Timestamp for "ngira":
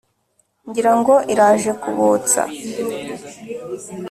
0.67-0.91